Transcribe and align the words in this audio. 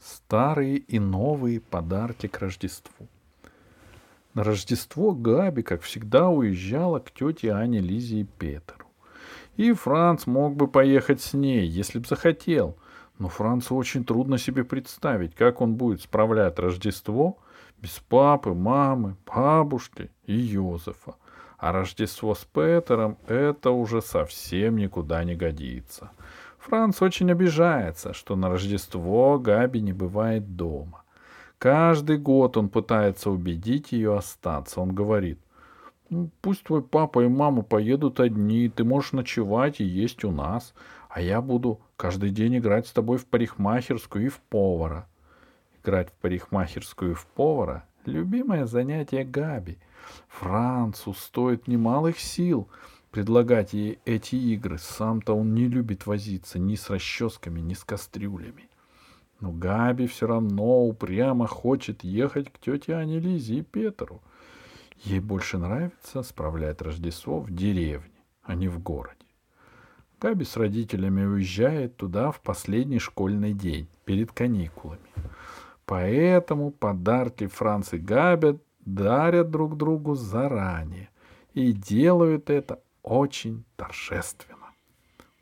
Старые 0.00 0.76
и 0.76 0.98
новые 0.98 1.60
подарки 1.60 2.26
к 2.26 2.38
Рождеству. 2.38 3.08
На 4.34 4.44
Рождество 4.44 5.12
Габи, 5.12 5.62
как 5.62 5.80
всегда, 5.80 6.28
уезжала 6.28 6.98
к 6.98 7.10
тете 7.10 7.52
Ане, 7.52 7.80
Лизе 7.80 8.20
и 8.20 8.24
Петеру. 8.24 8.86
И 9.56 9.72
Франц 9.72 10.26
мог 10.26 10.54
бы 10.54 10.68
поехать 10.68 11.22
с 11.22 11.32
ней, 11.32 11.66
если 11.66 11.98
б 11.98 12.06
захотел. 12.06 12.76
Но 13.18 13.28
Францу 13.28 13.74
очень 13.74 14.04
трудно 14.04 14.36
себе 14.36 14.64
представить, 14.64 15.34
как 15.34 15.62
он 15.62 15.76
будет 15.76 16.02
справлять 16.02 16.58
Рождество 16.58 17.38
без 17.78 17.98
папы, 18.08 18.52
мамы, 18.52 19.16
бабушки 19.24 20.10
и 20.26 20.34
Йозефа. 20.34 21.14
А 21.56 21.72
Рождество 21.72 22.34
с 22.34 22.44
Петером— 22.44 23.16
это 23.26 23.70
уже 23.70 24.02
совсем 24.02 24.76
никуда 24.76 25.24
не 25.24 25.34
годится. 25.34 26.10
Франц 26.66 27.00
очень 27.00 27.30
обижается, 27.30 28.12
что 28.12 28.34
на 28.34 28.48
Рождество 28.48 29.38
Габи 29.38 29.80
не 29.80 29.92
бывает 29.92 30.56
дома. 30.56 31.04
Каждый 31.58 32.18
год 32.18 32.56
он 32.56 32.70
пытается 32.70 33.30
убедить 33.30 33.92
ее 33.92 34.16
остаться. 34.16 34.80
Он 34.80 34.92
говорит, 34.92 35.38
ну, 36.10 36.28
пусть 36.40 36.64
твой 36.64 36.82
папа 36.82 37.24
и 37.24 37.28
мама 37.28 37.62
поедут 37.62 38.18
одни, 38.18 38.68
ты 38.68 38.82
можешь 38.82 39.12
ночевать 39.12 39.80
и 39.80 39.84
есть 39.84 40.24
у 40.24 40.32
нас, 40.32 40.74
а 41.08 41.20
я 41.20 41.40
буду 41.40 41.80
каждый 41.96 42.30
день 42.30 42.58
играть 42.58 42.88
с 42.88 42.92
тобой 42.92 43.18
в 43.18 43.26
парикмахерскую 43.26 44.26
и 44.26 44.28
в 44.28 44.40
повара. 44.40 45.06
Играть 45.82 46.10
в 46.10 46.14
парикмахерскую 46.14 47.12
и 47.12 47.14
в 47.14 47.26
повара— 47.26 47.84
любимое 48.06 48.66
занятие 48.66 49.22
Габи. 49.22 49.78
Францу 50.26 51.14
стоит 51.14 51.68
немалых 51.68 52.18
сил 52.18 52.68
предлагать 53.16 53.72
ей 53.72 53.98
эти 54.04 54.36
игры. 54.36 54.78
Сам-то 54.78 55.34
он 55.34 55.54
не 55.54 55.68
любит 55.68 56.06
возиться 56.06 56.58
ни 56.58 56.74
с 56.74 56.90
расческами, 56.90 57.60
ни 57.60 57.74
с 57.74 57.82
кастрюлями. 57.82 58.68
Но 59.40 59.52
Габи 59.52 60.06
все 60.06 60.26
равно 60.26 60.86
упрямо 60.86 61.46
хочет 61.46 62.04
ехать 62.04 62.52
к 62.52 62.58
тете 62.58 62.94
Ане 62.94 63.18
Лизе 63.18 63.56
и 63.56 63.62
Петру— 63.62 64.20
Ей 65.04 65.20
больше 65.20 65.58
нравится 65.58 66.22
справлять 66.22 66.82
Рождество 66.82 67.40
в 67.40 67.50
деревне, 67.50 68.20
а 68.42 68.54
не 68.54 68.68
в 68.68 68.80
городе. 68.80 69.16
Габи 70.20 70.44
с 70.44 70.56
родителями 70.56 71.24
уезжает 71.24 71.96
туда 71.96 72.30
в 72.30 72.40
последний 72.40 72.98
школьный 72.98 73.52
день, 73.52 73.88
перед 74.04 74.32
каникулами. 74.32 75.00
Поэтому 75.84 76.70
подарки 76.70 77.46
Франц 77.46 77.92
и 77.92 77.98
Габи 77.98 78.58
дарят 78.84 79.50
друг 79.50 79.76
другу 79.76 80.14
заранее 80.14 81.08
и 81.54 81.72
делают 81.72 82.50
это 82.50 82.80
очень 83.06 83.64
торжественно. 83.76 84.72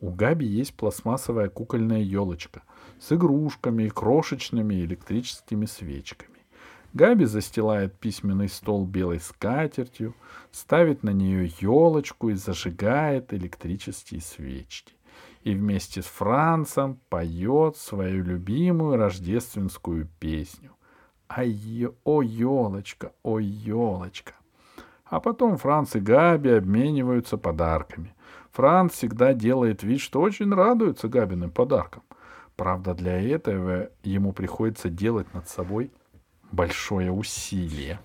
У 0.00 0.10
Габи 0.10 0.46
есть 0.46 0.74
пластмассовая 0.74 1.50
кукольная 1.50 2.00
елочка 2.00 2.62
с 2.98 3.12
игрушками 3.12 3.84
и 3.84 3.90
крошечными 3.90 4.74
электрическими 4.76 5.66
свечками. 5.66 6.38
Габи 6.94 7.26
застилает 7.26 7.94
письменный 8.00 8.48
стол 8.48 8.86
белой 8.86 9.20
скатертью, 9.20 10.16
ставит 10.50 11.02
на 11.04 11.10
нее 11.10 11.52
елочку 11.60 12.30
и 12.30 12.34
зажигает 12.34 13.32
электрические 13.32 14.22
свечки. 14.22 14.94
И 15.42 15.54
вместе 15.54 16.02
с 16.02 16.06
Францем 16.06 16.98
поет 17.10 17.76
свою 17.76 18.24
любимую 18.24 18.96
рождественскую 18.96 20.08
песню. 20.18 20.72
Ай, 21.28 21.86
о, 22.04 22.22
елочка, 22.22 23.12
о, 23.22 23.38
елочка. 23.38 24.34
А 25.10 25.18
потом 25.18 25.58
Франц 25.58 25.96
и 25.96 26.00
Габи 26.00 26.50
обмениваются 26.50 27.36
подарками. 27.36 28.14
Франц 28.52 28.92
всегда 28.92 29.34
делает 29.34 29.82
вид, 29.82 30.00
что 30.00 30.20
очень 30.20 30.54
радуется 30.54 31.08
Габиным 31.08 31.50
подаркам. 31.50 32.04
Правда, 32.54 32.94
для 32.94 33.20
этого 33.20 33.90
ему 34.04 34.32
приходится 34.32 34.88
делать 34.88 35.32
над 35.34 35.48
собой 35.48 35.90
большое 36.52 37.10
усилие. 37.10 37.98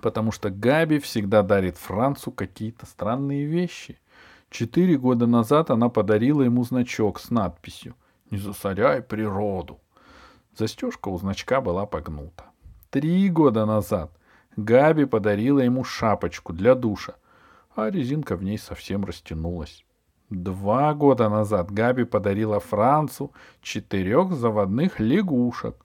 Потому 0.00 0.30
что 0.30 0.50
Габи 0.50 1.00
всегда 1.00 1.42
дарит 1.42 1.76
Францу 1.78 2.30
какие-то 2.30 2.86
странные 2.86 3.44
вещи. 3.44 3.98
Четыре 4.50 4.96
года 4.98 5.26
назад 5.26 5.70
она 5.70 5.88
подарила 5.88 6.42
ему 6.42 6.62
значок 6.62 7.18
с 7.18 7.30
надписью 7.30 7.96
«Не 8.30 8.38
засоряй 8.38 9.02
природу». 9.02 9.80
Застежка 10.56 11.08
у 11.08 11.18
значка 11.18 11.60
была 11.60 11.86
погнута. 11.86 12.44
Три 12.90 13.28
года 13.28 13.66
назад 13.66 14.12
Габи 14.58 15.06
подарила 15.06 15.60
ему 15.60 15.84
шапочку 15.84 16.52
для 16.52 16.74
душа, 16.74 17.14
а 17.76 17.90
резинка 17.90 18.36
в 18.36 18.42
ней 18.42 18.58
совсем 18.58 19.04
растянулась. 19.04 19.84
Два 20.30 20.92
года 20.94 21.28
назад 21.28 21.70
Габи 21.70 22.04
подарила 22.04 22.58
Францу 22.58 23.32
четырех 23.62 24.32
заводных 24.32 25.00
лягушек 25.00 25.76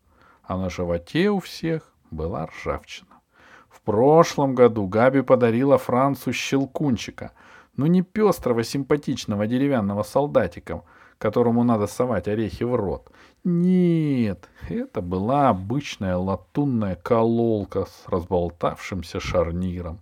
а 0.44 0.58
на 0.58 0.70
животе 0.70 1.30
у 1.30 1.40
всех 1.40 1.94
была 2.12 2.48
ржавчина. 2.48 3.22
В 3.70 3.82
прошлом 3.82 4.56
году 4.56 4.88
Габи 4.88 5.22
подарила 5.22 5.78
Францу 5.78 6.34
щелкунчика, 6.34 7.32
ну 7.76 7.86
не 7.86 8.02
пестрого 8.02 8.64
симпатичного 8.64 9.48
деревянного 9.48 10.04
солдатика, 10.04 10.84
которому 11.18 11.64
надо 11.64 11.88
совать 11.88 12.28
орехи 12.28 12.64
в 12.64 12.76
рот. 12.76 13.12
Нет, 13.44 14.50
это 14.70 15.02
была 15.02 15.50
обычная 15.50 16.18
латунная 16.18 16.96
кололка 16.96 17.86
с 17.86 18.04
разболтавшимся 18.08 19.20
шарниром. 19.20 20.00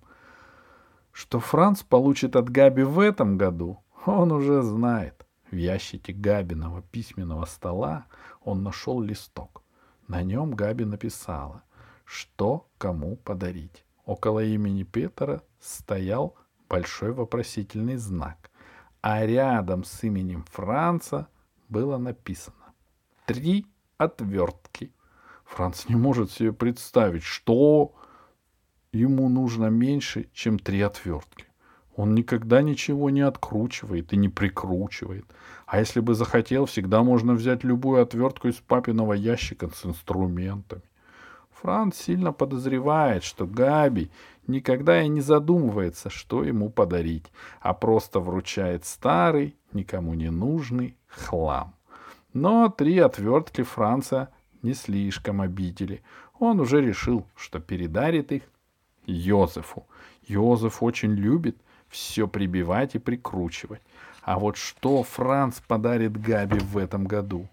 Что 1.11 1.39
Франц 1.39 1.83
получит 1.83 2.35
от 2.35 2.49
Габи 2.49 2.83
в 2.83 2.99
этом 2.99 3.37
году, 3.37 3.79
он 4.05 4.31
уже 4.31 4.61
знает. 4.61 5.25
В 5.51 5.55
ящике 5.55 6.13
Габиного 6.13 6.81
письменного 6.81 7.45
стола 7.45 8.05
он 8.43 8.63
нашел 8.63 9.01
листок. 9.01 9.63
На 10.07 10.23
нем 10.23 10.51
Габи 10.51 10.85
написала, 10.85 11.63
что 12.05 12.67
кому 12.77 13.17
подарить. 13.17 13.83
Около 14.05 14.43
имени 14.43 14.83
Петра 14.83 15.41
стоял 15.59 16.35
большой 16.69 17.11
вопросительный 17.11 17.97
знак, 17.97 18.49
а 19.01 19.25
рядом 19.25 19.83
с 19.83 20.03
именем 20.03 20.45
Франца 20.51 21.27
было 21.67 21.97
написано 21.97 22.73
«Три 23.25 23.65
отвертки». 24.03 24.91
Франц 25.45 25.89
не 25.89 25.95
может 25.95 26.31
себе 26.31 26.53
представить, 26.53 27.23
что 27.23 27.93
ему 28.93 29.27
нужно 29.27 29.65
меньше, 29.65 30.29
чем 30.33 30.57
три 30.57 30.81
отвертки. 30.81 31.45
Он 31.95 32.15
никогда 32.15 32.61
ничего 32.61 33.09
не 33.09 33.21
откручивает 33.21 34.13
и 34.13 34.17
не 34.17 34.29
прикручивает. 34.29 35.25
А 35.65 35.79
если 35.79 35.99
бы 35.99 36.13
захотел, 36.13 36.65
всегда 36.65 37.03
можно 37.03 37.33
взять 37.33 37.65
любую 37.65 38.01
отвертку 38.01 38.47
из 38.47 38.55
папиного 38.55 39.13
ящика 39.13 39.69
с 39.69 39.85
инструментами. 39.85 40.83
Франц 41.61 41.97
сильно 41.97 42.31
подозревает, 42.31 43.23
что 43.23 43.45
Габи 43.45 44.09
никогда 44.47 45.03
и 45.03 45.09
не 45.09 45.21
задумывается, 45.21 46.09
что 46.09 46.43
ему 46.43 46.69
подарить, 46.69 47.25
а 47.59 47.73
просто 47.73 48.19
вручает 48.19 48.85
старый, 48.85 49.57
никому 49.73 50.13
не 50.13 50.31
нужный 50.31 50.97
хлам. 51.07 51.75
Но 52.33 52.69
три 52.69 52.99
отвертки 52.99 53.63
Франца 53.63 54.29
не 54.61 54.73
слишком 54.73 55.41
обидели. 55.41 56.01
Он 56.39 56.59
уже 56.59 56.81
решил, 56.81 57.25
что 57.35 57.59
передарит 57.59 58.31
их 58.31 58.43
Йозефу. 59.05 59.85
Йозеф 60.27 60.81
очень 60.83 61.13
любит— 61.13 61.57
все 61.91 62.27
прибивать 62.27 62.95
и 62.95 62.99
прикручивать. 62.99 63.81
А 64.23 64.39
вот 64.39 64.57
что 64.57 65.03
Франц 65.03 65.59
подарит 65.59 66.19
Габи 66.19 66.59
в 66.59 66.77
этом 66.77 67.05
году? 67.05 67.47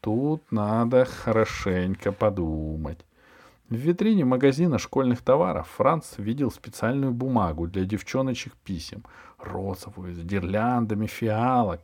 Тут 0.00 0.42
надо 0.50 1.04
хорошенько 1.04 2.12
подумать. 2.12 2.98
В 3.68 3.74
витрине 3.74 4.24
магазина 4.24 4.78
школьных 4.78 5.22
товаров 5.22 5.68
Франц 5.76 6.14
видел 6.16 6.50
специальную 6.50 7.12
бумагу 7.12 7.66
для 7.66 7.84
девчоночек 7.84 8.54
писем, 8.64 9.04
розовую, 9.38 10.14
с 10.14 10.18
гирляндами 10.18 11.06
фиалок 11.06 11.80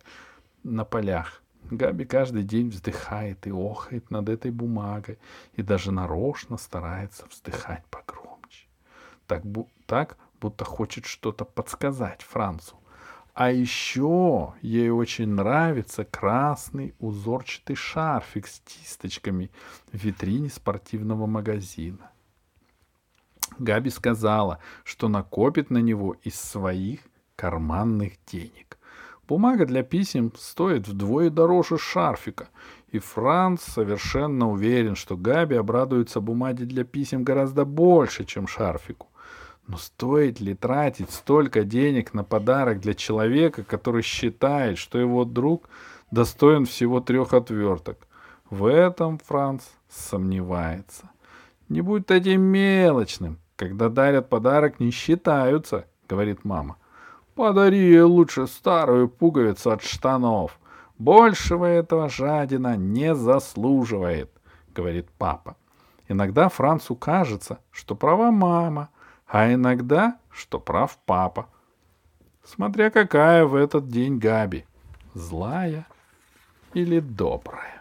на 0.64 0.84
полях. 0.84 1.42
Габи 1.70 2.04
каждый 2.04 2.44
день 2.44 2.68
вздыхает 2.68 3.46
и 3.46 3.50
охает 3.50 4.10
над 4.10 4.28
этой 4.28 4.50
бумагой 4.50 5.18
и 5.54 5.62
даже 5.62 5.90
нарочно 5.90 6.58
старается 6.58 7.26
вздыхать 7.26 7.84
погромче. 7.90 8.66
Так, 9.26 9.42
так 9.86 10.16
будто 10.40 10.64
хочет 10.64 11.06
что-то 11.06 11.44
подсказать 11.44 12.22
Францу. 12.22 12.76
А 13.34 13.50
еще 13.50 14.54
ей 14.62 14.90
очень 14.90 15.28
нравится 15.28 16.04
красный 16.04 16.94
узорчатый 16.98 17.76
шарфик 17.76 18.46
с 18.46 18.60
кисточками 18.60 19.50
в 19.92 19.96
витрине 19.96 20.48
спортивного 20.48 21.26
магазина. 21.26 22.10
Габи 23.58 23.90
сказала, 23.90 24.60
что 24.84 25.08
накопит 25.08 25.70
на 25.70 25.78
него 25.78 26.16
из 26.22 26.40
своих 26.40 27.00
карманных 27.34 28.12
денег. 28.26 28.75
Бумага 29.28 29.66
для 29.66 29.82
писем 29.82 30.32
стоит 30.36 30.86
вдвое 30.86 31.30
дороже 31.30 31.78
шарфика, 31.78 32.48
и 32.90 33.00
Франц 33.00 33.62
совершенно 33.62 34.50
уверен, 34.50 34.94
что 34.94 35.16
Габи 35.16 35.56
обрадуется 35.56 36.20
бумаге 36.20 36.64
для 36.64 36.84
писем 36.84 37.24
гораздо 37.24 37.64
больше, 37.64 38.24
чем 38.24 38.46
шарфику. 38.46 39.08
Но 39.66 39.78
стоит 39.78 40.40
ли 40.40 40.54
тратить 40.54 41.10
столько 41.10 41.64
денег 41.64 42.14
на 42.14 42.22
подарок 42.22 42.80
для 42.80 42.94
человека, 42.94 43.64
который 43.64 44.02
считает, 44.02 44.78
что 44.78 44.98
его 44.98 45.24
друг 45.24 45.68
достоин 46.12 46.64
всего 46.64 47.00
трех 47.00 47.34
отверток? 47.34 48.06
В 48.48 48.66
этом 48.66 49.18
Франц 49.18 49.64
сомневается. 49.88 51.10
Не 51.68 51.80
будь 51.80 52.06
таким 52.06 52.42
мелочным. 52.42 53.40
Когда 53.56 53.88
дарят 53.88 54.28
подарок, 54.28 54.78
не 54.78 54.92
считаются, 54.92 55.86
говорит 56.08 56.44
мама. 56.44 56.76
Подари 57.36 58.00
лучше 58.00 58.46
старую 58.46 59.10
пуговицу 59.10 59.72
от 59.72 59.82
штанов. 59.82 60.58
Большего 60.98 61.66
этого 61.66 62.08
жадина 62.08 62.76
не 62.78 63.14
заслуживает, 63.14 64.30
говорит 64.74 65.10
папа. 65.18 65.54
Иногда 66.08 66.48
Францу 66.48 66.96
кажется, 66.96 67.58
что 67.70 67.94
права 67.94 68.30
мама, 68.30 68.88
а 69.26 69.52
иногда, 69.52 70.16
что 70.30 70.58
прав 70.58 70.96
папа. 71.04 71.46
Смотря 72.42 72.88
какая 72.88 73.44
в 73.44 73.54
этот 73.54 73.88
день 73.88 74.18
Габи, 74.18 74.64
злая 75.12 75.86
или 76.72 77.00
добрая. 77.00 77.75